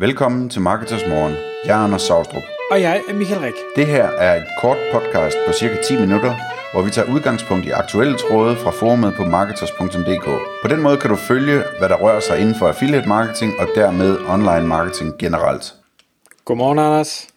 Velkommen 0.00 0.48
til 0.48 0.60
Marketers 0.60 1.06
Morgen. 1.08 1.34
Jeg 1.64 1.80
er 1.80 1.84
Anders 1.84 2.02
Saustrup. 2.02 2.42
Og 2.70 2.80
jeg 2.80 3.02
er 3.08 3.14
Michael 3.14 3.40
Rik. 3.40 3.54
Det 3.76 3.86
her 3.86 4.04
er 4.04 4.36
et 4.36 4.46
kort 4.60 4.76
podcast 4.92 5.36
på 5.46 5.52
cirka 5.52 5.76
10 5.82 6.00
minutter, 6.00 6.34
hvor 6.72 6.82
vi 6.82 6.90
tager 6.90 7.12
udgangspunkt 7.14 7.66
i 7.66 7.70
aktuelle 7.70 8.16
tråde 8.18 8.56
fra 8.56 8.70
forumet 8.70 9.14
på 9.16 9.24
marketers.dk. 9.24 10.24
På 10.62 10.68
den 10.68 10.82
måde 10.82 10.96
kan 10.96 11.10
du 11.10 11.16
følge, 11.16 11.62
hvad 11.78 11.88
der 11.88 11.96
rører 11.96 12.20
sig 12.20 12.40
inden 12.40 12.54
for 12.54 12.68
affiliate 12.68 13.08
marketing 13.08 13.52
og 13.58 13.68
dermed 13.74 14.18
online 14.28 14.66
marketing 14.66 15.18
generelt. 15.18 15.74
Godmorgen, 16.44 16.78
Anders. 16.78 17.28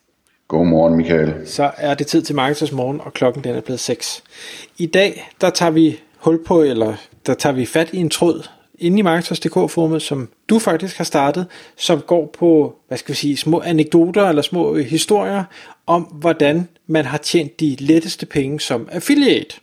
Godmorgen, 0.47 0.95
Michael. 0.95 1.33
Så 1.45 1.71
er 1.77 1.93
det 1.93 2.07
tid 2.07 2.21
til 2.21 2.35
Marketers 2.35 2.71
Morgen, 2.71 3.01
og 3.01 3.13
klokken 3.13 3.43
den 3.43 3.55
er 3.55 3.61
blevet 3.61 3.79
6. 3.79 4.23
I 4.77 4.85
dag, 4.85 5.31
der 5.41 5.49
tager 5.49 5.71
vi 5.71 5.99
hul 6.17 6.45
på, 6.45 6.61
eller 6.61 6.93
der 7.25 7.33
tager 7.33 7.53
vi 7.53 7.65
fat 7.65 7.89
i 7.93 7.97
en 7.97 8.09
tråd 8.09 8.47
inde 8.79 8.99
i 8.99 9.01
Marketers.dk-forumet, 9.01 10.01
som 10.01 10.29
du 10.49 10.59
faktisk 10.59 10.97
har 10.97 11.03
startet, 11.03 11.45
som 11.77 12.01
går 12.01 12.35
på, 12.39 12.75
hvad 12.87 12.97
skal 12.97 13.13
vi 13.13 13.17
sige, 13.17 13.37
små 13.37 13.61
anekdoter 13.61 14.29
eller 14.29 14.41
små 14.41 14.75
øh, 14.75 14.85
historier 14.85 15.43
om, 15.87 16.01
hvordan 16.01 16.67
man 16.87 17.05
har 17.05 17.17
tjent 17.17 17.59
de 17.59 17.75
letteste 17.79 18.25
penge 18.25 18.59
som 18.59 18.89
affiliate. 18.91 19.55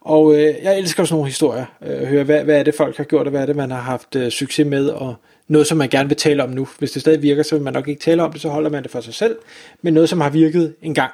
Og 0.00 0.34
øh, 0.34 0.54
jeg 0.62 0.78
elsker 0.78 1.04
sådan 1.04 1.14
nogle 1.14 1.28
historier. 1.28 1.64
Øh, 1.86 2.08
høre, 2.08 2.24
hvad, 2.24 2.44
hvad 2.44 2.58
er 2.58 2.62
det 2.62 2.74
folk 2.74 2.96
har 2.96 3.04
gjort, 3.04 3.26
og 3.26 3.30
hvad 3.30 3.42
er 3.42 3.46
det 3.46 3.56
man 3.56 3.70
har 3.70 3.80
haft 3.80 4.16
øh, 4.16 4.30
succes 4.30 4.66
med, 4.66 4.88
og 4.88 5.14
noget 5.48 5.66
som 5.66 5.78
man 5.78 5.88
gerne 5.88 6.08
vil 6.08 6.16
tale 6.16 6.42
om 6.42 6.50
nu. 6.50 6.68
Hvis 6.78 6.90
det 6.90 7.02
stadig 7.02 7.22
virker, 7.22 7.42
så 7.42 7.54
vil 7.54 7.64
man 7.64 7.72
nok 7.72 7.88
ikke 7.88 8.00
tale 8.00 8.22
om 8.22 8.32
det, 8.32 8.40
så 8.40 8.48
holder 8.48 8.70
man 8.70 8.82
det 8.82 8.90
for 8.90 9.00
sig 9.00 9.14
selv. 9.14 9.36
Men 9.82 9.94
noget 9.94 10.08
som 10.08 10.20
har 10.20 10.30
virket 10.30 10.74
engang. 10.82 11.12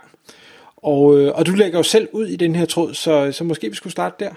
Og, 0.77 1.19
øh, 1.19 1.33
og 1.35 1.47
du 1.47 1.53
lægger 1.53 1.79
jo 1.79 1.83
selv 1.83 2.09
ud 2.13 2.27
i 2.27 2.37
den 2.37 2.57
her 2.57 2.65
tråd, 2.65 2.95
så, 2.95 3.33
så 3.33 3.45
måske 3.45 3.69
vi 3.69 3.77
skulle 3.77 3.93
starte 3.93 4.25
der. 4.25 4.31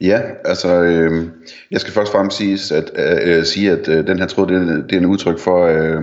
Ja, 0.00 0.20
altså 0.44 0.82
øh, 0.82 1.28
jeg 1.70 1.80
skal 1.80 1.92
først 1.92 2.08
og 2.08 2.12
fremmest 2.12 2.36
sige, 2.36 2.76
at, 2.76 2.90
øh, 2.96 3.38
øh 3.38 3.44
sige, 3.44 3.72
at 3.72 3.88
øh, 3.88 4.06
den 4.06 4.18
her 4.18 4.26
tråd, 4.26 4.46
det, 4.46 4.84
det 4.90 4.96
er 4.96 5.00
en 5.00 5.06
udtryk 5.06 5.38
for, 5.38 5.66
øh, 5.66 6.02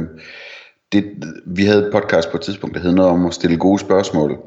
det, 0.91 1.05
vi 1.45 1.63
havde 1.63 1.85
et 1.85 1.91
podcast 1.91 2.31
på 2.31 2.37
et 2.37 2.41
tidspunkt, 2.41 2.75
der 2.75 2.81
hed 2.81 2.91
noget 2.91 3.11
om 3.11 3.25
at 3.25 3.33
stille 3.33 3.57
gode 3.57 3.79
spørgsmål. 3.79 4.37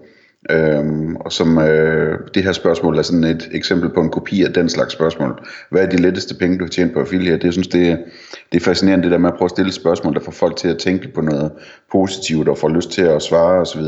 Øhm, 0.50 1.16
og 1.16 1.32
som 1.32 1.58
øh, 1.58 2.18
det 2.34 2.44
her 2.44 2.52
spørgsmål 2.52 2.98
er 2.98 3.02
sådan 3.02 3.24
et 3.24 3.48
eksempel 3.52 3.90
på 3.90 4.00
en 4.00 4.10
kopi 4.10 4.42
af 4.42 4.52
den 4.52 4.68
slags 4.68 4.92
spørgsmål. 4.92 5.46
Hvad 5.70 5.82
er 5.82 5.90
de 5.90 5.96
letteste 5.96 6.34
penge, 6.34 6.58
du 6.58 6.64
har 6.64 6.68
tjent 6.68 6.92
på 6.92 7.00
affiliate? 7.00 7.36
Det, 7.36 7.44
jeg 7.44 7.52
synes, 7.52 7.68
det 7.68 7.98
det 8.52 8.60
er 8.60 8.64
fascinerende 8.64 9.02
det 9.02 9.12
der 9.12 9.18
med 9.18 9.28
at 9.28 9.36
prøve 9.36 9.46
at 9.46 9.50
stille 9.50 9.72
spørgsmål, 9.72 10.14
der 10.14 10.20
får 10.20 10.32
folk 10.32 10.56
til 10.56 10.68
at 10.68 10.78
tænke 10.78 11.08
på 11.14 11.20
noget 11.20 11.52
positivt 11.92 12.48
og 12.48 12.58
får 12.58 12.68
lyst 12.68 12.90
til 12.90 13.02
at 13.02 13.22
svare 13.22 13.60
osv. 13.60 13.82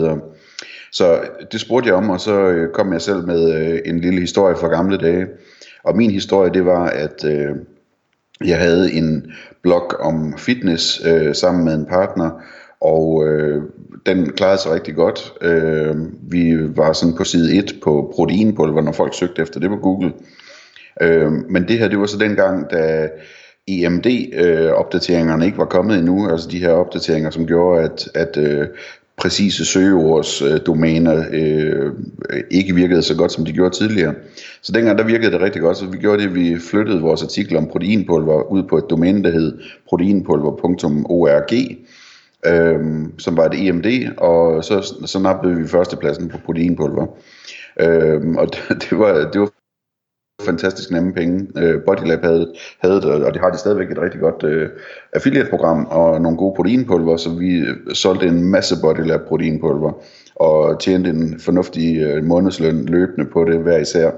Så, 0.92 1.20
det 1.52 1.60
spurgte 1.60 1.88
jeg 1.88 1.96
om, 1.96 2.10
og 2.10 2.20
så 2.20 2.40
øh, 2.40 2.72
kom 2.72 2.92
jeg 2.92 3.00
selv 3.00 3.26
med 3.26 3.54
øh, 3.54 3.78
en 3.84 4.00
lille 4.00 4.20
historie 4.20 4.56
fra 4.56 4.68
gamle 4.68 4.96
dage. 4.96 5.26
Og 5.84 5.96
min 5.96 6.10
historie, 6.10 6.50
det 6.52 6.66
var, 6.66 6.86
at 6.86 7.24
øh, 7.24 7.56
jeg 8.44 8.58
havde 8.58 8.92
en 8.92 9.32
blog 9.62 10.00
om 10.00 10.38
fitness 10.38 11.02
øh, 11.06 11.34
sammen 11.34 11.64
med 11.64 11.74
en 11.74 11.86
partner, 11.86 12.30
og 12.80 13.28
øh, 13.28 13.62
den 14.06 14.32
klarede 14.32 14.58
sig 14.58 14.72
rigtig 14.72 14.94
godt. 14.94 15.32
Øh, 15.42 15.96
vi 16.22 16.76
var 16.76 16.92
sådan 16.92 17.16
på 17.16 17.24
side 17.24 17.56
1 17.56 17.74
på 17.82 18.12
proteinpulver, 18.14 18.82
når 18.82 18.92
folk 18.92 19.14
søgte 19.14 19.42
efter 19.42 19.60
det 19.60 19.70
på 19.70 19.76
Google. 19.76 20.12
Øh, 21.02 21.32
men 21.32 21.68
det 21.68 21.78
her, 21.78 21.88
det 21.88 21.98
var 21.98 22.06
så 22.06 22.18
dengang, 22.18 22.70
da 22.70 23.08
EMD-opdateringerne 23.68 25.42
øh, 25.42 25.46
ikke 25.46 25.58
var 25.58 25.64
kommet 25.64 25.98
endnu, 25.98 26.30
altså 26.30 26.48
de 26.50 26.58
her 26.58 26.70
opdateringer, 26.70 27.30
som 27.30 27.46
gjorde, 27.46 27.82
at, 27.82 28.08
at 28.14 28.36
øh, 28.36 28.66
præcise 29.16 29.64
søgeords 29.64 30.42
øh, 30.42 30.60
domæner 30.66 31.24
øh, 31.32 31.92
ikke 32.50 32.74
virkede 32.74 33.02
så 33.02 33.16
godt, 33.16 33.32
som 33.32 33.44
de 33.44 33.52
gjorde 33.52 33.76
tidligere. 33.76 34.14
Så 34.62 34.72
dengang 34.72 34.98
der 34.98 35.04
virkede 35.04 35.32
det 35.32 35.40
rigtig 35.40 35.62
godt, 35.62 35.76
så 35.76 35.86
vi 35.86 35.98
gjorde 35.98 36.22
det, 36.22 36.28
at 36.28 36.34
vi 36.34 36.58
flyttede 36.58 37.00
vores 37.00 37.22
artikel 37.22 37.56
om 37.56 37.66
proteinpulver 37.66 38.42
ud 38.42 38.62
på 38.62 38.78
et 38.78 38.90
domæne, 38.90 39.22
der 39.22 39.30
hed 39.30 39.58
proteinpulver.org, 39.88 41.52
øh, 42.46 42.80
som 43.18 43.36
var 43.36 43.44
et 43.44 43.68
EMD, 43.68 43.86
og 44.18 44.64
så, 44.64 44.94
så 45.06 45.18
nappede 45.18 45.56
vi 45.56 45.68
førstepladsen 45.68 46.28
på 46.28 46.38
proteinpulver. 46.38 47.06
Øh, 47.80 48.20
og 48.38 48.46
det, 48.54 48.60
det, 48.90 48.98
var, 48.98 49.30
det 49.32 49.40
var 49.40 49.50
fantastisk 50.42 50.90
nemme 50.90 51.12
penge. 51.12 51.46
Øh, 51.56 51.82
Bodylab 51.82 52.22
havde, 52.22 52.54
havde 52.78 52.94
det, 52.94 53.04
og 53.04 53.34
det 53.34 53.40
har 53.40 53.50
de 53.50 53.58
stadigvæk 53.58 53.90
et 53.90 53.98
rigtig 53.98 54.20
godt 54.20 54.42
øh, 54.44 54.68
affiliate-program 55.12 55.86
og 55.90 56.20
nogle 56.20 56.38
gode 56.38 56.54
proteinpulver, 56.56 57.16
så 57.16 57.30
vi 57.30 57.58
øh, 57.58 57.94
solgte 57.94 58.26
en 58.26 58.50
masse 58.50 58.76
Bodylab 58.82 59.20
proteinpulver 59.28 59.92
og 60.36 60.80
tjente 60.80 61.10
en 61.10 61.40
fornuftig 61.40 61.98
øh, 61.98 62.24
månedsløn 62.24 62.84
løbende 62.84 63.30
på 63.32 63.44
det 63.44 63.58
hver 63.58 63.78
især. 63.78 64.10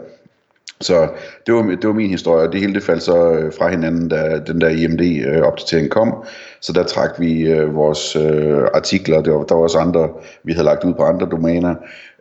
Så 0.81 1.09
det 1.47 1.55
var, 1.55 1.63
det 1.63 1.87
var 1.87 1.93
min 1.93 2.11
historie, 2.11 2.47
og 2.47 2.53
det 2.53 2.61
hele 2.61 2.75
det 2.75 2.83
faldt 2.83 3.03
så 3.03 3.33
øh, 3.33 3.53
fra 3.59 3.71
hinanden, 3.71 4.09
da 4.09 4.41
den 4.47 4.61
der 4.61 4.69
IMD-opdatering 4.69 5.85
øh, 5.85 5.91
kom. 5.91 6.25
Så 6.61 6.73
der 6.73 6.83
trak 6.83 7.11
vi 7.19 7.41
øh, 7.41 7.75
vores 7.75 8.17
øh, 8.17 8.63
artikler, 8.75 9.23
det 9.23 9.33
var, 9.33 9.43
der 9.43 9.55
var 9.55 9.63
også 9.63 9.79
andre, 9.79 10.09
vi 10.45 10.53
havde 10.53 10.65
lagt 10.65 10.85
ud 10.85 10.95
på 10.95 11.03
andre 11.03 11.29
domæner, 11.31 11.75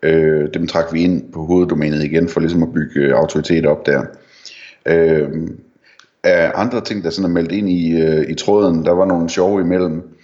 øh, 0.04 0.50
dem 0.54 0.68
trak 0.68 0.94
vi 0.94 1.04
ind 1.04 1.32
på 1.34 1.46
hoveddomænet 1.46 2.04
igen, 2.04 2.30
for 2.30 2.40
ligesom 2.40 2.64
at 2.64 2.74
bygge 2.74 3.00
øh, 3.00 3.16
autoritet 3.16 3.66
op 3.66 3.86
der. 3.86 4.04
Øh, 4.86 5.30
af 6.24 6.52
andre 6.56 6.82
ting, 6.82 7.04
der 7.04 7.10
sådan 7.10 7.30
er 7.30 7.34
meldt 7.34 7.52
ind 7.52 7.70
i, 7.70 8.02
øh, 8.02 8.30
i 8.30 8.34
tråden, 8.36 8.86
der 8.86 8.92
var 8.92 9.06
nogle 9.06 9.30
sjove 9.30 9.62
imellem. 9.62 10.17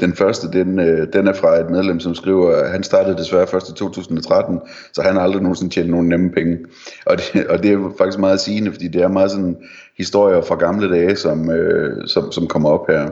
Den 0.00 0.14
første, 0.14 0.52
den, 0.52 0.78
øh, 0.78 1.12
den 1.12 1.26
er 1.26 1.32
fra 1.32 1.56
et 1.56 1.70
medlem, 1.70 2.00
som 2.00 2.14
skriver, 2.14 2.56
at 2.56 2.70
han 2.70 2.82
startede 2.82 3.18
desværre 3.18 3.46
først 3.46 3.68
i 3.68 3.74
2013, 3.74 4.60
så 4.92 5.02
han 5.02 5.14
har 5.14 5.22
aldrig 5.22 5.42
nogensinde 5.42 5.74
tjent 5.74 5.90
nogen 5.90 6.08
nemme 6.08 6.30
penge. 6.30 6.58
Og 7.06 7.16
det, 7.18 7.46
og 7.50 7.62
det 7.62 7.72
er 7.72 7.94
faktisk 7.98 8.18
meget 8.18 8.40
sigende, 8.40 8.72
fordi 8.72 8.88
det 8.88 9.02
er 9.02 9.08
meget 9.08 9.30
sådan 9.30 9.56
historier 9.96 10.40
fra 10.40 10.54
gamle 10.54 10.94
dage, 10.94 11.16
som, 11.16 11.50
øh, 11.50 12.08
som, 12.08 12.32
som 12.32 12.46
kommer 12.46 12.70
op 12.70 12.86
her. 12.88 13.10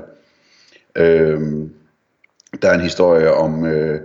Øh, 0.96 1.40
der 2.62 2.68
er 2.68 2.74
en 2.74 2.80
historie 2.80 3.32
om 3.32 3.66
øh, 3.66 4.00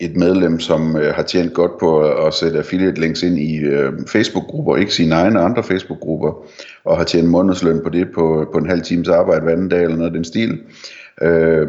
et 0.00 0.16
medlem, 0.16 0.60
som 0.60 0.96
øh, 0.96 1.14
har 1.14 1.22
tjent 1.22 1.54
godt 1.54 1.78
på 1.80 2.00
at, 2.00 2.26
at 2.26 2.34
sætte 2.34 2.58
affiliate 2.58 3.00
links 3.00 3.22
ind 3.22 3.38
i 3.38 3.58
øh, 3.58 3.92
Facebook-grupper, 4.08 4.76
ikke 4.76 4.94
sine 4.94 5.14
egne 5.14 5.40
andre 5.40 5.62
Facebook-grupper, 5.62 6.46
og 6.84 6.96
har 6.96 7.04
tjent 7.04 7.28
månedsløn 7.28 7.80
på 7.82 7.88
det 7.88 8.08
på, 8.14 8.48
på 8.52 8.58
en 8.58 8.70
halv 8.70 8.82
times 8.82 9.08
arbejde 9.08 9.42
hver 9.42 9.52
anden 9.52 9.68
dag 9.68 9.82
eller 9.82 9.96
noget 9.96 10.10
af 10.10 10.14
den 10.14 10.24
stil. 10.24 10.60
Øh, 11.22 11.68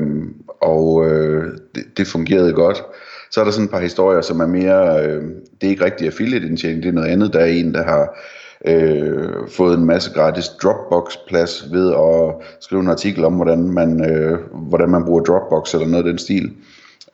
og 0.62 1.06
øh, 1.06 1.44
det, 1.76 1.84
det 1.98 2.08
fungerede 2.08 2.54
godt. 2.54 2.84
Så 3.32 3.40
er 3.40 3.44
der 3.44 3.52
sådan 3.52 3.66
et 3.66 3.72
par 3.72 3.80
historier, 3.80 4.22
som 4.22 4.40
er 4.40 4.48
mere, 4.48 5.06
øh, 5.06 5.24
det 5.62 5.68
er 5.68 5.72
ikke 5.72 5.86
rigtig 5.86 6.08
affiliate 6.08 6.48
indtjening, 6.48 6.84
det 6.84 6.90
er 6.90 6.94
noget 6.94 7.10
andet. 7.10 7.34
Der 7.34 7.40
er 7.40 7.46
en, 7.46 7.74
der 7.74 7.84
har 7.84 8.20
øh, 8.68 9.50
fået 9.50 9.78
en 9.78 9.86
masse 9.86 10.14
gratis 10.14 10.48
Dropbox-plads 10.48 11.72
ved 11.72 11.92
at 11.92 12.48
skrive 12.62 12.82
en 12.82 12.90
artikel 12.90 13.26
om, 13.26 13.34
hvordan 13.34 13.72
man, 13.72 14.12
øh, 14.12 14.40
hvordan 14.54 14.90
man 14.90 15.06
bruger 15.06 15.24
Dropbox 15.24 15.74
eller 15.74 15.88
noget 15.88 16.06
af 16.06 16.10
den 16.10 16.18
stil. 16.18 16.52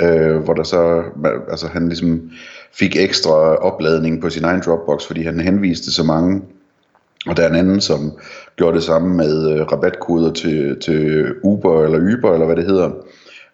Øh, 0.01 0.37
hvor 0.37 0.53
der 0.53 0.63
så, 0.63 1.03
altså 1.49 1.67
han 1.67 1.87
ligesom 1.87 2.31
fik 2.73 2.95
ekstra 2.95 3.55
opladning 3.55 4.21
på 4.21 4.29
sin 4.29 4.43
egen 4.43 4.61
Dropbox, 4.65 5.05
fordi 5.07 5.23
han 5.23 5.39
henviste 5.39 5.91
så 5.91 6.03
mange 6.03 6.41
og 7.27 7.37
der 7.37 7.43
er 7.43 7.49
en 7.49 7.55
anden, 7.55 7.81
som 7.81 8.11
gjorde 8.55 8.75
det 8.75 8.83
samme 8.83 9.15
med 9.15 9.51
øh, 9.51 9.71
rabatkoder 9.71 10.33
til, 10.33 10.79
til 10.79 11.25
Uber 11.43 11.83
eller 11.83 12.17
Uber, 12.17 12.33
eller 12.33 12.45
hvad 12.45 12.55
det 12.55 12.65
hedder. 12.65 12.91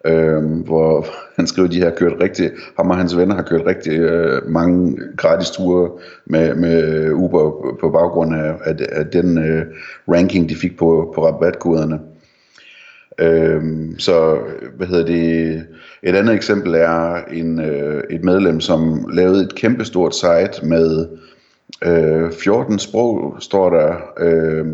Øh, 0.06 0.42
hvor 0.66 1.06
han 1.36 1.46
skriver, 1.46 1.68
at 1.68 1.74
de 1.74 1.82
har 1.82 1.90
kørt 1.90 2.12
rigtig, 2.20 2.50
ham 2.76 2.90
og 2.90 2.96
hans 2.96 3.16
venner 3.16 3.34
har 3.34 3.42
kørt 3.42 3.66
rigtig 3.66 3.98
øh, 3.98 4.48
mange 4.50 4.98
gratis 5.16 5.50
ture 5.50 5.90
med, 6.26 6.54
med 6.54 7.10
Uber 7.12 7.76
på 7.80 7.90
baggrund 7.90 8.34
af, 8.34 8.54
af, 8.64 8.74
af 8.92 9.06
den 9.06 9.38
øh, 9.38 9.66
ranking, 10.08 10.48
de 10.48 10.56
fik 10.56 10.78
på, 10.78 11.12
på 11.14 11.26
rabatkoderne. 11.26 12.00
Øhm, 13.20 13.98
så 13.98 14.38
hvad 14.76 14.86
hedder 14.86 15.06
det, 15.06 15.64
et 16.02 16.14
andet 16.14 16.34
eksempel 16.34 16.74
er 16.74 17.24
en, 17.32 17.60
øh, 17.60 18.02
et 18.10 18.24
medlem, 18.24 18.60
som 18.60 19.08
lavede 19.12 19.42
et 19.42 19.54
kæmpestort 19.54 20.14
site 20.14 20.66
med 20.66 21.06
Øh, 21.84 22.32
14 22.32 22.78
sprog 22.78 23.36
står 23.40 23.70
der, 23.70 23.94
øh, 24.20 24.66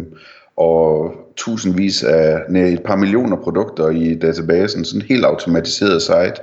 og 0.57 1.15
tusindvis 1.37 2.03
af, 2.03 2.43
nej, 2.49 2.63
et 2.63 2.83
par 2.83 2.97
millioner 2.97 3.37
produkter 3.37 3.89
i 3.89 4.15
databasen, 4.15 4.85
sådan 4.85 5.01
en 5.01 5.07
helt 5.09 5.25
automatiseret 5.25 6.03
site, 6.03 6.35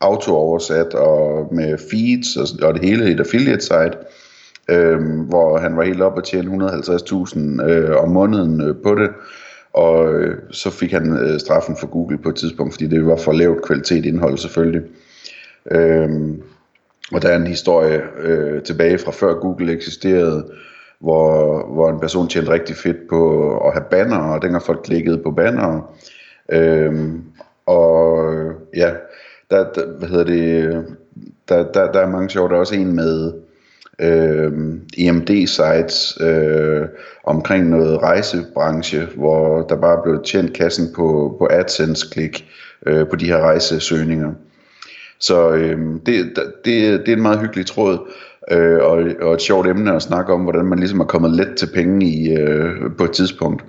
autooversat 0.00 0.94
og 0.94 1.54
med 1.54 1.78
feeds 1.90 2.36
og, 2.36 2.68
og 2.68 2.74
det 2.74 2.84
hele 2.84 3.10
et 3.10 3.20
affiliate 3.20 3.60
site, 3.62 3.92
øh, 4.70 5.00
hvor 5.28 5.58
han 5.58 5.76
var 5.76 5.82
helt 5.82 6.02
op 6.02 6.18
at 6.18 6.24
tjene 6.24 6.66
150.000 6.66 7.62
øh, 7.64 7.96
om 7.96 8.08
måneden 8.08 8.60
øh, 8.60 8.74
på 8.82 8.94
det, 8.94 9.10
og 9.72 10.14
øh, 10.14 10.38
så 10.50 10.70
fik 10.70 10.92
han 10.92 11.16
øh, 11.16 11.40
straffen 11.40 11.76
for 11.76 11.86
Google 11.86 12.18
på 12.18 12.28
et 12.28 12.36
tidspunkt, 12.36 12.74
fordi 12.74 12.86
det 12.86 13.06
var 13.06 13.16
for 13.16 13.32
lavt 13.32 13.62
kvalitet 13.62 14.06
indhold 14.06 14.38
selvfølgelig. 14.38 14.82
Øhm, 15.70 16.42
og 17.12 17.22
der 17.22 17.28
er 17.28 17.36
en 17.36 17.46
historie 17.46 18.02
øh, 18.18 18.62
tilbage 18.62 18.98
fra 18.98 19.10
før 19.12 19.34
Google 19.34 19.72
eksisterede, 19.72 20.50
hvor, 21.00 21.66
hvor 21.74 21.90
en 21.90 22.00
person 22.00 22.28
tjente 22.28 22.50
rigtig 22.50 22.76
fedt 22.76 23.08
på 23.08 23.50
at 23.58 23.72
have 23.72 23.84
banner, 23.90 24.18
og 24.18 24.42
dengang 24.42 24.62
folk 24.62 24.80
klikkede 24.84 25.18
på 25.18 25.30
banner. 25.30 25.94
Øhm, 26.52 27.22
og 27.66 28.24
ja, 28.76 28.92
der, 29.50 29.72
der, 29.72 29.98
hvad 29.98 30.08
hedder 30.08 30.24
det, 30.24 30.64
øh, 30.64 30.84
der, 31.48 31.72
der, 31.72 31.92
der 31.92 32.00
er 32.00 32.10
mange 32.10 32.30
sjove. 32.30 32.48
Der 32.48 32.54
er 32.54 32.60
også 32.60 32.74
en 32.74 32.96
med 32.96 33.32
øh, 34.00 34.52
EMD-sites 34.98 36.18
øh, 36.20 36.88
omkring 37.24 37.70
noget 37.70 38.02
rejsebranche, 38.02 39.06
hvor 39.16 39.62
der 39.62 39.76
bare 39.76 40.02
blev 40.04 40.22
tjent 40.24 40.52
kassen 40.52 40.92
på, 40.94 41.36
på 41.38 41.48
AdSense-klik 41.50 42.48
øh, 42.86 43.08
på 43.08 43.16
de 43.16 43.26
her 43.26 43.38
rejsesøgninger. 43.38 44.32
Så 45.18 45.50
øh, 45.50 45.78
det, 46.06 46.32
det, 46.36 47.00
det 47.00 47.08
er 47.08 47.12
en 47.12 47.22
meget 47.22 47.40
hyggelig 47.40 47.66
tråd, 47.66 47.98
øh, 48.50 48.78
og, 48.78 49.04
og 49.20 49.34
et 49.34 49.42
sjovt 49.42 49.68
emne 49.68 49.94
at 49.94 50.02
snakke 50.02 50.32
om, 50.32 50.40
hvordan 50.40 50.64
man 50.64 50.78
ligesom 50.78 51.00
er 51.00 51.04
kommet 51.04 51.30
let 51.30 51.56
til 51.56 51.68
penge 51.74 52.06
i, 52.06 52.32
øh, 52.32 52.72
på 52.98 53.04
et 53.04 53.10
tidspunkt. 53.10 53.64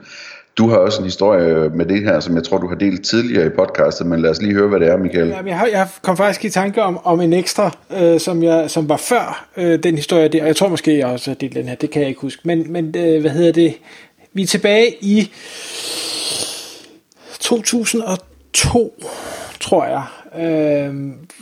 Du 0.61 0.69
har 0.69 0.77
også 0.77 0.99
en 0.99 1.05
historie 1.05 1.69
med 1.69 1.85
det 1.85 2.03
her, 2.03 2.19
som 2.19 2.35
jeg 2.35 2.43
tror, 2.43 2.57
du 2.57 2.67
har 2.67 2.75
delt 2.75 3.05
tidligere 3.05 3.45
i 3.45 3.49
podcastet, 3.49 4.07
men 4.07 4.21
lad 4.21 4.29
os 4.29 4.41
lige 4.41 4.53
høre, 4.53 4.67
hvad 4.67 4.79
det 4.79 4.87
er, 4.87 4.97
Michael. 4.97 5.27
Jamen, 5.27 5.47
jeg, 5.47 5.57
har, 5.57 5.65
jeg 5.65 5.87
kom 6.01 6.17
faktisk 6.17 6.45
i 6.45 6.49
tanke 6.49 6.83
om, 6.83 6.99
om 7.03 7.21
en 7.21 7.33
ekstra, 7.33 7.71
øh, 7.97 8.19
som, 8.19 8.43
jeg, 8.43 8.69
som 8.69 8.89
var 8.89 8.97
før 8.97 9.47
øh, 9.57 9.83
den 9.83 9.95
historie 9.95 10.27
der, 10.27 10.41
og 10.41 10.47
jeg 10.47 10.55
tror 10.55 10.67
måske, 10.67 10.97
jeg 10.97 11.07
også 11.07 11.29
har 11.29 11.35
delt 11.35 11.55
den 11.55 11.67
her, 11.67 11.75
det 11.75 11.91
kan 11.91 12.01
jeg 12.01 12.09
ikke 12.09 12.21
huske, 12.21 12.41
men, 12.45 12.71
men 12.71 12.85
øh, 12.97 13.21
hvad 13.21 13.31
hedder 13.31 13.51
det, 13.51 13.73
vi 14.33 14.41
er 14.41 14.47
tilbage 14.47 14.95
i 15.01 15.31
2002, 17.39 19.03
tror 19.59 19.85
jeg, 19.85 20.03
øh, 20.39 20.95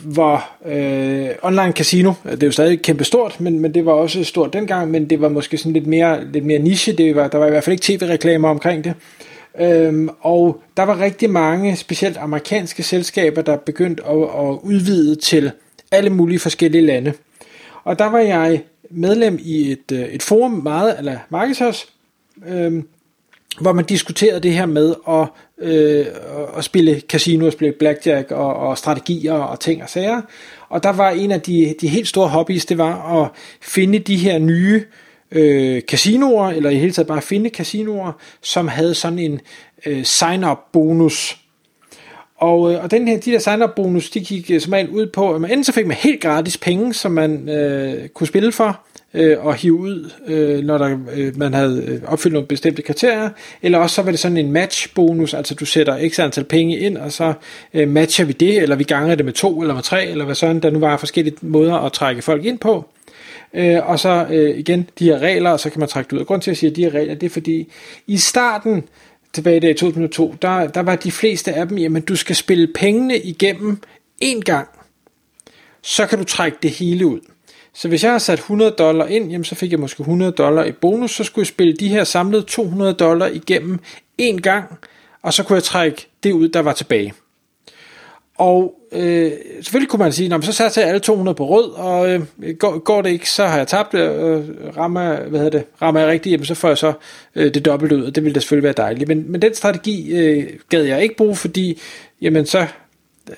hvor 0.04 0.50
øh, 0.66 1.28
online 1.42 1.72
casino, 1.72 2.12
det 2.24 2.42
er 2.42 2.46
jo 2.46 2.52
stadig 2.52 2.82
kæmpe 2.82 3.04
stort, 3.04 3.40
men, 3.40 3.60
men 3.60 3.74
det 3.74 3.86
var 3.86 3.92
også 3.92 4.24
stort 4.24 4.52
dengang, 4.52 4.90
men 4.90 5.10
det 5.10 5.20
var 5.20 5.28
måske 5.28 5.58
sådan 5.58 5.72
lidt 5.72 5.86
mere, 5.86 6.24
lidt 6.32 6.44
mere 6.44 6.58
niche, 6.58 6.92
det 6.92 7.16
var, 7.16 7.28
der 7.28 7.38
var 7.38 7.46
i 7.46 7.50
hvert 7.50 7.64
fald 7.64 7.74
ikke 7.74 7.98
tv-reklamer 7.98 8.48
omkring 8.48 8.84
det. 8.84 8.94
Øhm, 9.60 10.08
og 10.20 10.62
der 10.76 10.82
var 10.82 11.00
rigtig 11.00 11.30
mange, 11.30 11.76
specielt 11.76 12.16
amerikanske 12.16 12.82
selskaber, 12.82 13.42
der 13.42 13.56
begyndte 13.56 14.02
at, 14.04 14.22
at 14.22 14.58
udvide 14.62 15.16
til 15.16 15.52
alle 15.92 16.10
mulige 16.10 16.38
forskellige 16.38 16.86
lande. 16.86 17.12
Og 17.84 17.98
der 17.98 18.06
var 18.06 18.18
jeg 18.18 18.62
medlem 18.90 19.38
i 19.42 19.72
et, 19.72 19.92
øh, 19.92 20.00
et 20.00 20.22
forum, 20.22 20.50
meget 20.50 20.98
eller 20.98 21.18
Markedshus, 21.28 21.88
øhm, 22.46 22.88
hvor 23.60 23.72
man 23.72 23.84
diskuterede 23.84 24.40
det 24.40 24.52
her 24.52 24.66
med 24.66 24.94
at, 25.08 25.26
øh, 25.60 26.06
at 26.56 26.64
spille 26.64 27.00
casino, 27.00 27.46
at 27.46 27.52
spille 27.52 27.74
blackjack 27.78 28.30
og, 28.30 28.56
og 28.56 28.78
strategier 28.78 29.32
og 29.32 29.60
ting 29.60 29.82
og 29.82 29.88
sager. 29.88 30.20
Og 30.68 30.82
der 30.82 30.90
var 30.90 31.10
en 31.10 31.30
af 31.30 31.40
de, 31.40 31.74
de 31.80 31.88
helt 31.88 32.08
store 32.08 32.28
hobbies, 32.28 32.66
det 32.66 32.78
var 32.78 33.22
at 33.22 33.30
finde 33.60 33.98
de 33.98 34.16
her 34.16 34.38
nye 34.38 34.84
øh, 35.30 35.82
casinoer, 35.82 36.50
eller 36.50 36.70
i 36.70 36.76
hele 36.76 36.92
taget 36.92 37.06
bare 37.06 37.22
finde 37.22 37.50
casinoer, 37.50 38.12
som 38.42 38.68
havde 38.68 38.94
sådan 38.94 39.18
en 39.18 39.40
øh, 39.86 40.04
sign-up 40.04 40.58
bonus. 40.72 41.36
Og, 42.40 42.72
øh, 42.72 42.84
og 42.84 42.90
den 42.90 43.08
her, 43.08 43.18
de 43.18 43.30
der 43.30 43.38
sign-up 43.38 43.70
bonus, 43.76 44.10
de 44.10 44.20
gik 44.20 44.50
øh, 44.50 44.60
som 44.60 44.72
regel 44.72 44.88
ud 44.88 45.06
på, 45.06 45.34
at 45.34 45.40
man 45.40 45.50
enten 45.50 45.64
så 45.64 45.72
fik 45.72 45.86
man 45.86 45.96
helt 45.96 46.20
gratis 46.20 46.56
penge, 46.56 46.94
som 46.94 47.12
man 47.12 47.48
øh, 47.48 48.08
kunne 48.08 48.26
spille 48.26 48.52
for, 48.52 48.80
øh, 49.14 49.46
og 49.46 49.54
hive 49.54 49.74
ud, 49.74 50.10
øh, 50.26 50.64
når 50.64 50.78
der, 50.78 50.98
øh, 51.14 51.38
man 51.38 51.54
havde 51.54 51.84
øh, 51.88 52.00
opfyldt 52.06 52.32
nogle 52.32 52.46
bestemte 52.48 52.82
kriterier, 52.82 53.30
eller 53.62 53.78
også 53.78 53.94
så 53.94 54.02
var 54.02 54.10
det 54.10 54.20
sådan 54.20 54.36
en 54.36 54.52
match-bonus, 54.52 55.34
altså 55.34 55.54
du 55.54 55.64
sætter 55.64 56.08
x 56.08 56.18
antal 56.18 56.44
penge 56.44 56.78
ind, 56.78 56.96
og 56.96 57.12
så 57.12 57.32
øh, 57.74 57.88
matcher 57.88 58.24
vi 58.24 58.32
det, 58.32 58.62
eller 58.62 58.76
vi 58.76 58.84
ganger 58.84 59.14
det 59.14 59.24
med 59.24 59.32
to 59.32 59.60
eller 59.60 59.74
med 59.74 59.82
tre, 59.82 60.06
eller 60.06 60.24
hvad 60.24 60.34
sådan, 60.34 60.60
der 60.60 60.70
nu 60.70 60.78
var 60.78 60.96
forskellige 60.96 61.36
måder 61.42 61.74
at 61.74 61.92
trække 61.92 62.22
folk 62.22 62.44
ind 62.44 62.58
på. 62.58 62.84
Øh, 63.54 63.88
og 63.88 63.98
så 63.98 64.26
øh, 64.30 64.58
igen 64.58 64.88
de 64.98 65.04
her 65.04 65.18
regler, 65.18 65.50
og 65.50 65.60
så 65.60 65.70
kan 65.70 65.80
man 65.80 65.88
trække 65.88 66.08
det 66.08 66.16
ud. 66.16 66.20
Og 66.20 66.26
grund 66.26 66.42
til 66.42 66.50
at 66.50 66.56
sige, 66.56 66.70
at 66.70 66.76
de 66.76 66.82
her 66.82 66.94
regler, 66.94 67.14
det 67.14 67.26
er 67.26 67.30
fordi, 67.30 67.72
i 68.06 68.16
starten, 68.16 68.84
tilbage 69.32 69.60
der 69.60 69.68
i 69.68 69.74
2002, 69.74 70.34
der, 70.42 70.66
der 70.66 70.80
var 70.80 70.96
de 70.96 71.12
fleste 71.12 71.52
af 71.52 71.68
dem, 71.68 71.78
jamen 71.78 72.02
du 72.02 72.16
skal 72.16 72.36
spille 72.36 72.66
pengene 72.66 73.18
igennem 73.18 73.78
en 74.20 74.40
gang, 74.42 74.68
så 75.82 76.06
kan 76.06 76.18
du 76.18 76.24
trække 76.24 76.58
det 76.62 76.70
hele 76.70 77.06
ud. 77.06 77.20
Så 77.74 77.88
hvis 77.88 78.04
jeg 78.04 78.12
har 78.12 78.18
sat 78.18 78.38
100 78.38 78.70
dollar 78.70 79.06
ind, 79.06 79.30
jamen 79.30 79.44
så 79.44 79.54
fik 79.54 79.70
jeg 79.70 79.80
måske 79.80 80.00
100 80.00 80.32
dollar 80.32 80.64
i 80.64 80.72
bonus, 80.72 81.10
så 81.10 81.24
skulle 81.24 81.42
jeg 81.42 81.46
spille 81.46 81.76
de 81.76 81.88
her 81.88 82.04
samlede 82.04 82.42
200 82.42 82.94
dollar 82.94 83.26
igennem 83.26 83.78
en 84.18 84.42
gang, 84.42 84.78
og 85.22 85.34
så 85.34 85.42
kunne 85.42 85.56
jeg 85.56 85.62
trække 85.62 86.06
det 86.22 86.32
ud, 86.32 86.48
der 86.48 86.60
var 86.60 86.72
tilbage. 86.72 87.14
Og 88.40 88.74
øh, 88.92 89.32
selvfølgelig 89.62 89.88
kunne 89.88 90.02
man 90.02 90.12
sige, 90.12 90.42
så 90.42 90.52
satte 90.52 90.80
jeg 90.80 90.88
alle 90.88 91.00
200 91.00 91.34
på 91.34 91.48
rød, 91.48 91.70
og 91.70 92.10
øh, 92.10 92.20
går, 92.58 92.78
går 92.78 93.02
det 93.02 93.10
ikke, 93.10 93.30
så 93.30 93.46
har 93.46 93.56
jeg 93.56 93.68
tabt 93.68 93.92
det, 93.92 93.98
øh, 93.98 94.44
rammer, 94.76 95.16
hvad 95.20 95.40
hedder 95.40 95.58
det, 95.58 95.66
rammer 95.82 96.00
jeg 96.00 96.08
rigtigt, 96.08 96.32
jamen, 96.32 96.44
så 96.44 96.54
får 96.54 96.68
jeg 96.68 96.78
så 96.78 96.92
øh, 97.34 97.54
det 97.54 97.64
dobbelt 97.64 97.92
ud, 97.92 98.02
og 98.02 98.14
det 98.14 98.24
ville 98.24 98.34
da 98.34 98.40
selvfølgelig 98.40 98.64
være 98.64 98.86
dejligt. 98.86 99.08
Men, 99.08 99.32
men 99.32 99.42
den 99.42 99.54
strategi 99.54 100.12
øh, 100.12 100.46
gad 100.68 100.82
jeg 100.82 101.02
ikke 101.02 101.16
bruge, 101.16 101.36
fordi 101.36 101.80
jamen, 102.22 102.46
så 102.46 102.66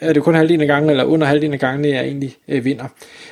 er 0.00 0.12
det 0.12 0.22
kun 0.22 0.34
halvdelen 0.34 0.60
af 0.60 0.66
gangen, 0.66 0.90
eller 0.90 1.04
under 1.04 1.26
halvdelen 1.26 1.54
af 1.54 1.60
gangen, 1.60 1.84
jeg 1.84 2.04
egentlig 2.04 2.36
øh, 2.48 2.64
vinder. 2.64 2.84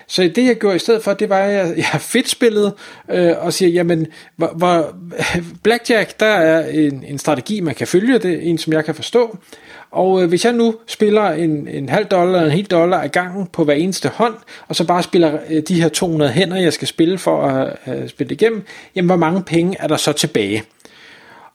Så 0.06 0.22
det 0.22 0.46
jeg 0.46 0.56
gjorde 0.56 0.76
i 0.76 0.78
stedet 0.78 1.02
for, 1.02 1.12
det 1.12 1.28
var, 1.28 1.38
at 1.38 1.52
jeg, 1.52 1.76
jeg 1.76 2.00
fedt 2.00 2.28
spillet, 2.28 2.72
øh, 3.10 3.32
og 3.38 3.52
siger, 3.52 3.68
jamen, 3.68 4.06
hvor, 4.36 4.52
hvor, 4.56 4.96
Blackjack, 5.64 6.20
der 6.20 6.26
er 6.26 6.68
en, 6.68 7.04
en 7.08 7.18
strategi, 7.18 7.60
man 7.60 7.74
kan 7.74 7.86
følge, 7.86 8.18
det 8.18 8.34
er 8.34 8.40
en, 8.40 8.58
som 8.58 8.72
jeg 8.72 8.84
kan 8.84 8.94
forstå, 8.94 9.38
og 9.90 10.22
øh, 10.22 10.28
hvis 10.28 10.44
jeg 10.44 10.52
nu 10.52 10.74
spiller 10.86 11.30
en, 11.30 11.68
en 11.68 11.88
halv 11.88 12.06
dollar 12.06 12.34
eller 12.34 12.50
en 12.50 12.56
hel 12.56 12.66
dollar 12.66 13.00
af 13.00 13.12
gangen 13.12 13.46
på 13.46 13.64
hver 13.64 13.74
eneste 13.74 14.08
hånd, 14.08 14.34
og 14.68 14.76
så 14.76 14.86
bare 14.86 15.02
spiller 15.02 15.38
øh, 15.50 15.62
de 15.68 15.82
her 15.82 15.88
200 15.88 16.32
hænder, 16.32 16.56
jeg 16.56 16.72
skal 16.72 16.88
spille 16.88 17.18
for 17.18 17.42
at 17.42 17.76
øh, 17.86 18.08
spille 18.08 18.34
igennem, 18.34 18.62
jamen 18.94 19.06
hvor 19.06 19.16
mange 19.16 19.42
penge 19.42 19.76
er 19.80 19.86
der 19.86 19.96
så 19.96 20.12
tilbage? 20.12 20.62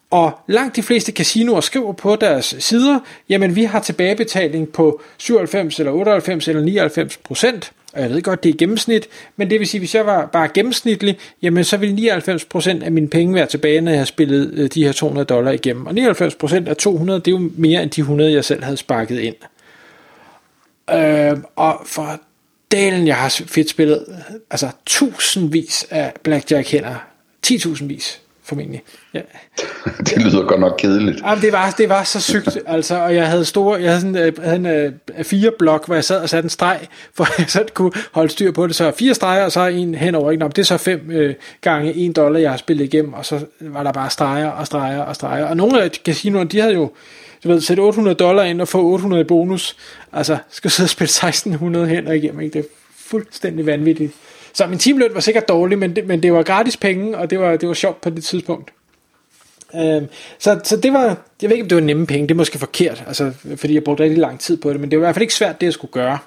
Og 0.09 0.39
langt 0.47 0.75
de 0.75 0.83
fleste 0.83 1.11
casinoer 1.11 1.61
skriver 1.61 1.93
på 1.93 2.15
deres 2.15 2.55
sider, 2.59 2.99
jamen 3.29 3.55
vi 3.55 3.63
har 3.63 3.79
tilbagebetaling 3.79 4.69
på 4.69 5.01
97 5.17 5.79
eller 5.79 5.91
98 5.91 6.47
eller 6.47 6.63
99 6.63 7.17
procent. 7.17 7.71
Og 7.93 8.01
jeg 8.01 8.09
ved 8.09 8.21
godt, 8.21 8.43
det 8.43 8.49
er 8.49 8.57
gennemsnit, 8.57 9.07
men 9.35 9.49
det 9.49 9.59
vil 9.59 9.67
sige, 9.67 9.79
hvis 9.79 9.95
jeg 9.95 10.05
var 10.05 10.25
bare 10.25 10.49
gennemsnitlig, 10.53 11.17
jamen 11.41 11.63
så 11.63 11.77
vil 11.77 12.09
99% 12.79 12.83
af 12.83 12.91
mine 12.91 13.07
penge 13.07 13.33
være 13.33 13.45
tilbage, 13.45 13.81
når 13.81 13.91
jeg 13.91 13.99
har 13.99 14.05
spillet 14.05 14.51
øh, 14.53 14.69
de 14.73 14.83
her 14.83 14.91
200 14.91 15.25
dollar 15.25 15.51
igennem. 15.51 15.85
Og 15.85 15.93
99% 15.93 16.69
af 16.69 16.77
200, 16.77 17.19
det 17.19 17.27
er 17.27 17.31
jo 17.31 17.51
mere 17.57 17.83
end 17.83 17.91
de 17.91 18.01
100, 18.01 18.33
jeg 18.33 18.45
selv 18.45 18.63
havde 18.63 18.77
sparket 18.77 19.19
ind. 19.19 19.35
Øh, 20.93 21.37
og 21.55 21.81
for 21.85 22.19
dalen, 22.71 23.07
jeg 23.07 23.15
har 23.15 23.29
fedt 23.29 23.69
spillet, 23.69 24.05
altså 24.51 24.69
tusindvis 24.85 25.87
af 25.89 26.13
blackjack 26.23 26.67
hænder, 26.67 26.95
10.000 27.47 27.85
vis 27.85 28.21
formentlig. 28.45 28.83
Ja. 29.13 29.21
det 30.05 30.17
lyder 30.17 30.47
godt 30.47 30.59
nok 30.59 30.75
kedeligt. 30.77 31.21
Jamen, 31.21 31.41
det, 31.41 31.53
var, 31.53 31.75
det 31.77 31.89
var 31.89 32.03
så 32.03 32.21
sygt, 32.21 32.57
altså, 32.67 32.95
og 32.95 33.15
jeg 33.15 33.27
havde 33.27 33.45
store, 33.45 33.81
jeg 33.81 33.89
havde 33.89 34.01
sådan 34.01 34.17
øh, 34.17 34.43
havde 34.43 34.55
en 34.55 34.65
øh, 34.65 35.23
fire 35.23 35.51
blok, 35.59 35.85
hvor 35.85 35.95
jeg 35.95 36.03
sad 36.03 36.21
og 36.21 36.29
satte 36.29 36.45
en 36.45 36.49
streg, 36.49 36.79
for 37.17 37.27
jeg 37.37 37.49
så 37.49 37.63
kunne 37.73 37.91
holde 38.11 38.29
styr 38.29 38.51
på 38.51 38.67
det. 38.67 38.75
Så 38.75 38.91
fire 38.91 39.13
streger, 39.13 39.45
og 39.45 39.51
så 39.51 39.67
en 39.67 39.95
henover. 39.95 40.31
Ikke? 40.31 40.43
Nå, 40.43 40.47
det 40.47 40.59
er 40.59 40.63
så 40.63 40.77
fem 40.77 41.11
uh, 41.15 41.31
gange 41.61 41.93
en 41.93 42.13
dollar, 42.13 42.39
jeg 42.39 42.49
har 42.49 42.57
spillet 42.57 42.85
igennem, 42.85 43.13
og 43.13 43.25
så 43.25 43.39
var 43.59 43.83
der 43.83 43.91
bare 43.91 44.09
streger 44.09 44.47
og 44.49 44.65
streger 44.65 45.01
og 45.01 45.15
streger. 45.15 45.45
Og 45.45 45.57
nogle 45.57 45.81
af 45.81 45.89
casinoerne, 46.05 46.49
de 46.49 46.59
havde 46.59 46.73
jo 46.73 46.91
du 47.43 47.49
ved, 47.49 47.61
sætte 47.61 47.81
800 47.81 48.15
dollar 48.15 48.43
ind 48.43 48.61
og 48.61 48.67
få 48.67 48.83
800 48.83 49.21
i 49.21 49.23
bonus. 49.23 49.75
Altså, 50.13 50.37
skal 50.49 50.71
sidde 50.71 50.85
og 50.85 50.89
spille 50.89 51.09
1600 51.09 51.87
hen 51.87 52.07
og 52.07 52.17
igennem. 52.17 52.41
Ikke? 52.41 52.53
Det 52.53 52.59
er 52.59 52.69
fuldstændig 52.97 53.65
vanvittigt. 53.65 54.13
Så 54.55 54.67
min 54.67 54.79
timeløn 54.79 55.13
var 55.13 55.19
sikkert 55.19 55.47
dårlig, 55.49 55.79
men 55.79 55.95
det, 55.95 56.07
men 56.07 56.23
det 56.23 56.33
var 56.33 56.43
gratis 56.43 56.77
penge, 56.77 57.17
og 57.17 57.29
det 57.29 57.39
var, 57.39 57.57
det 57.57 57.67
var 57.67 57.73
sjovt 57.73 58.01
på 58.01 58.09
det 58.09 58.23
tidspunkt. 58.23 58.71
Øhm, 59.75 60.07
så, 60.39 60.59
så 60.63 60.77
det 60.77 60.93
var, 60.93 61.17
jeg 61.41 61.49
ved 61.49 61.51
ikke 61.51 61.63
om 61.63 61.69
det 61.69 61.75
var 61.75 61.83
nemme 61.83 62.07
penge, 62.07 62.27
det 62.27 62.31
er 62.31 62.37
måske 62.37 62.59
forkert, 62.59 63.03
altså, 63.07 63.31
fordi 63.55 63.73
jeg 63.73 63.83
brugte 63.83 64.03
rigtig 64.03 64.19
lang 64.19 64.39
tid 64.39 64.57
på 64.57 64.73
det, 64.73 64.79
men 64.79 64.91
det 64.91 64.99
var 64.99 65.03
i 65.03 65.05
hvert 65.05 65.15
fald 65.15 65.21
ikke 65.21 65.33
svært 65.33 65.61
det 65.61 65.65
jeg 65.65 65.73
skulle 65.73 65.91
gøre. 65.91 66.17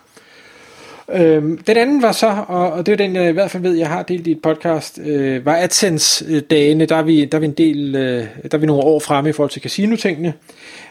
Øhm, 1.13 1.59
den 1.59 1.77
anden 1.77 2.03
var 2.03 2.13
så, 2.13 2.45
og, 2.49 2.73
og 2.73 2.87
det 2.87 2.93
er 2.93 2.97
den 2.97 3.15
jeg 3.17 3.29
i 3.29 3.33
hvert 3.33 3.51
fald 3.51 3.63
ved, 3.63 3.75
jeg 3.75 3.89
har 3.89 4.03
delt 4.03 4.27
i 4.27 4.31
et 4.31 4.43
podcast, 4.43 4.99
øh, 5.05 5.47
var 5.47 5.57
AdSense-dagene, 5.57 6.87
der 6.87 6.97
er, 6.97 7.03
vi, 7.03 7.25
der 7.25 7.39
er 7.39 7.41
vi 7.41 7.47
en 7.47 7.53
del, 7.53 7.95
øh, 7.95 8.25
der 8.43 8.49
er 8.53 8.59
vi 8.59 8.67
nogle 8.67 8.83
år 8.83 8.99
fremme 8.99 9.31
i 9.31 9.33
forhold 9.33 9.51
til 9.51 9.63
casino-tingene, 9.63 10.35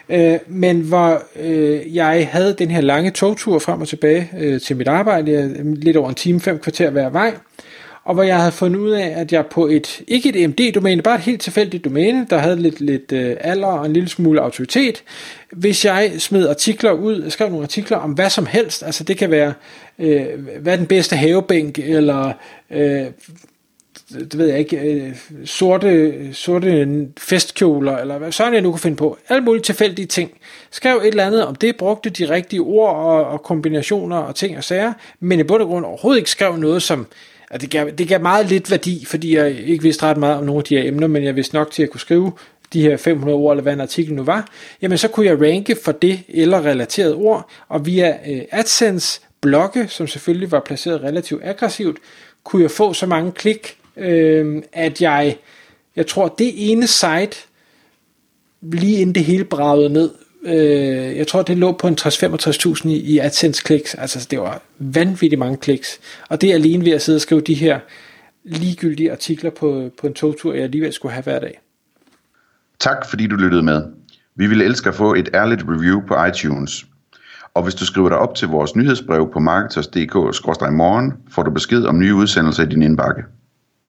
øh, 0.08 0.38
men 0.46 0.80
hvor 0.80 1.22
øh, 1.40 1.96
jeg 1.96 2.28
havde 2.32 2.56
den 2.58 2.70
her 2.70 2.80
lange 2.80 3.10
togtur 3.10 3.58
frem 3.58 3.80
og 3.80 3.88
tilbage 3.88 4.30
øh, 4.38 4.60
til 4.60 4.76
mit 4.76 4.88
arbejde, 4.88 5.74
lidt 5.74 5.96
over 5.96 6.08
en 6.08 6.14
time, 6.14 6.40
fem 6.40 6.58
kvarter 6.58 6.90
hver 6.90 7.08
vej, 7.08 7.34
og 8.08 8.14
hvor 8.14 8.22
jeg 8.22 8.38
havde 8.38 8.52
fundet 8.52 8.80
ud 8.80 8.90
af, 8.90 9.12
at 9.16 9.32
jeg 9.32 9.46
på 9.46 9.66
et, 9.66 10.00
ikke 10.06 10.28
et 10.28 10.36
EMD-domæne, 10.36 11.02
bare 11.02 11.14
et 11.14 11.20
helt 11.20 11.40
tilfældigt 11.40 11.84
domæne, 11.84 12.26
der 12.30 12.38
havde 12.38 12.56
lidt, 12.56 12.80
lidt 12.80 13.12
øh, 13.12 13.36
alder 13.40 13.66
og 13.66 13.86
en 13.86 13.92
lille 13.92 14.08
smule 14.08 14.40
autoritet, 14.40 15.02
hvis 15.52 15.84
jeg 15.84 16.12
smed 16.18 16.48
artikler 16.48 16.92
ud, 16.92 17.30
skrev 17.30 17.48
nogle 17.48 17.64
artikler 17.64 17.96
om 17.96 18.12
hvad 18.12 18.30
som 18.30 18.46
helst, 18.46 18.82
altså 18.82 19.04
det 19.04 19.16
kan 19.16 19.30
være, 19.30 19.52
øh, 19.98 20.26
hvad 20.60 20.72
er 20.72 20.76
den 20.76 20.86
bedste 20.86 21.16
havebænk, 21.16 21.78
eller 21.78 22.32
øh, 22.70 23.06
det 24.10 24.38
ved 24.38 24.46
jeg 24.48 24.58
ikke, 24.58 24.76
øh, 24.76 25.16
sorte, 25.44 26.14
sorte 26.34 26.88
festkjoler, 27.18 27.96
eller 27.96 28.18
hvad 28.18 28.32
sådan 28.32 28.54
jeg 28.54 28.62
nu 28.62 28.70
kan 28.70 28.80
finde 28.80 28.96
på. 28.96 29.18
Alle 29.28 29.44
mulige 29.44 29.62
tilfældige 29.62 30.06
ting. 30.06 30.30
Skrev 30.70 30.96
et 30.96 31.06
eller 31.06 31.26
andet 31.26 31.46
om 31.46 31.54
det, 31.54 31.76
brugte 31.76 32.10
de 32.10 32.30
rigtige 32.30 32.60
ord 32.60 32.96
og, 32.96 33.24
og 33.24 33.42
kombinationer 33.42 34.16
og 34.16 34.34
ting 34.34 34.56
og 34.56 34.64
sager, 34.64 34.92
men 35.20 35.40
i 35.40 35.42
bund 35.42 35.62
og 35.62 35.68
grund 35.68 35.84
overhovedet 35.84 36.18
ikke 36.18 36.30
skrev 36.30 36.56
noget, 36.56 36.82
som 36.82 37.06
og 37.50 37.60
det, 37.60 37.70
gav, 37.70 37.90
det 37.98 38.08
gav 38.08 38.20
meget 38.20 38.46
lidt 38.46 38.70
værdi, 38.70 39.04
fordi 39.04 39.36
jeg 39.36 39.50
ikke 39.50 39.82
vidste 39.82 40.02
ret 40.02 40.16
meget 40.16 40.36
om 40.36 40.44
nogle 40.44 40.60
af 40.60 40.64
de 40.64 40.76
her 40.76 40.88
emner, 40.88 41.06
men 41.06 41.24
jeg 41.24 41.36
vidste 41.36 41.54
nok 41.54 41.70
til 41.70 41.82
at 41.82 41.90
kunne 41.90 42.00
skrive 42.00 42.32
de 42.72 42.82
her 42.82 42.96
500 42.96 43.36
ord, 43.36 43.52
eller 43.52 43.62
hvad 43.62 43.72
en 43.72 43.80
artikel 43.80 44.14
nu 44.14 44.22
var, 44.22 44.48
jamen 44.82 44.98
så 44.98 45.08
kunne 45.08 45.26
jeg 45.26 45.40
ranke 45.42 45.76
for 45.84 45.92
det 45.92 46.20
eller 46.28 46.66
relateret 46.66 47.14
ord, 47.14 47.50
og 47.68 47.86
via 47.86 48.18
øh, 48.28 48.42
AdSense 48.50 49.20
blogge, 49.40 49.88
som 49.88 50.06
selvfølgelig 50.06 50.52
var 50.52 50.60
placeret 50.60 51.02
relativt 51.02 51.44
aggressivt, 51.44 51.98
kunne 52.44 52.62
jeg 52.62 52.70
få 52.70 52.92
så 52.92 53.06
mange 53.06 53.32
klik, 53.32 53.76
øh, 53.96 54.62
at 54.72 55.02
jeg, 55.02 55.36
jeg 55.96 56.06
tror, 56.06 56.28
det 56.28 56.70
ene 56.70 56.86
site, 56.86 57.36
lige 58.62 59.00
inden 59.00 59.14
det 59.14 59.24
hele 59.24 59.44
bragede 59.44 59.88
ned, 59.88 60.10
øh, 60.42 61.16
jeg 61.16 61.26
tror, 61.26 61.42
det 61.42 61.58
lå 61.58 61.72
på 61.72 61.88
en 61.88 61.96
60-65.000 62.00 62.88
i, 62.88 62.96
i 62.96 63.18
AdSense-kliks. 63.18 63.94
Altså, 63.98 64.26
det 64.30 64.40
var 64.40 64.62
vanvittigt 64.78 65.38
mange 65.38 65.56
kliks. 65.56 66.00
Og 66.28 66.40
det 66.40 66.50
er 66.50 66.54
alene 66.54 66.84
ved 66.84 66.92
at 66.92 67.02
sidde 67.02 67.16
og 67.16 67.20
skrive 67.20 67.40
de 67.40 67.54
her 67.54 67.80
ligegyldige 68.44 69.12
artikler 69.12 69.50
på, 69.50 69.90
på 70.00 70.06
en 70.06 70.14
togtur, 70.14 70.54
jeg 70.54 70.62
alligevel 70.62 70.92
skulle 70.92 71.12
have 71.12 71.22
hver 71.22 71.38
dag. 71.38 71.60
Tak 72.78 73.06
fordi 73.10 73.26
du 73.26 73.36
lyttede 73.36 73.62
med. 73.62 73.82
Vi 74.36 74.46
ville 74.46 74.64
elske 74.64 74.88
at 74.88 74.94
få 74.94 75.14
et 75.14 75.28
ærligt 75.34 75.62
review 75.68 76.00
på 76.06 76.24
iTunes. 76.24 76.86
Og 77.54 77.62
hvis 77.62 77.74
du 77.74 77.86
skriver 77.86 78.08
dig 78.08 78.18
op 78.18 78.34
til 78.34 78.48
vores 78.48 78.76
nyhedsbrev 78.76 79.32
på 79.32 79.38
marketers.dk-morgen, 79.38 81.12
får 81.30 81.42
du 81.42 81.50
besked 81.50 81.84
om 81.84 81.98
nye 81.98 82.14
udsendelser 82.14 82.62
i 82.62 82.66
din 82.66 82.82
indbakke. 82.82 83.22